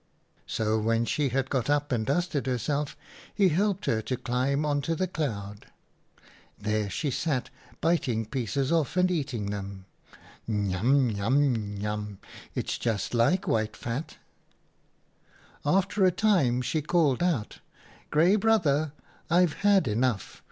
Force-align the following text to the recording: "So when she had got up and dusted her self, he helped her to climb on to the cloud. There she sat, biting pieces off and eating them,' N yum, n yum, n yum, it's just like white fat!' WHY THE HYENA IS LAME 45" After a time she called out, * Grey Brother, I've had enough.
"So 0.47 0.79
when 0.79 1.05
she 1.05 1.29
had 1.29 1.51
got 1.51 1.69
up 1.69 1.91
and 1.91 2.07
dusted 2.07 2.47
her 2.47 2.57
self, 2.57 2.97
he 3.35 3.49
helped 3.49 3.85
her 3.85 4.01
to 4.01 4.17
climb 4.17 4.65
on 4.65 4.81
to 4.81 4.95
the 4.95 5.05
cloud. 5.07 5.67
There 6.57 6.89
she 6.89 7.11
sat, 7.11 7.51
biting 7.81 8.25
pieces 8.25 8.71
off 8.71 8.97
and 8.97 9.11
eating 9.11 9.51
them,' 9.51 9.85
N 10.49 10.71
yum, 10.71 11.09
n 11.11 11.15
yum, 11.17 11.43
n 11.43 11.77
yum, 11.79 12.17
it's 12.55 12.79
just 12.79 13.13
like 13.13 13.47
white 13.47 13.77
fat!' 13.77 14.17
WHY 15.61 15.69
THE 15.69 15.69
HYENA 15.69 15.69
IS 15.69 15.73
LAME 15.73 15.73
45" 15.75 15.75
After 15.83 16.05
a 16.07 16.11
time 16.11 16.61
she 16.63 16.81
called 16.81 17.21
out, 17.21 17.59
* 17.83 18.09
Grey 18.09 18.35
Brother, 18.37 18.93
I've 19.29 19.53
had 19.61 19.87
enough. 19.87 20.39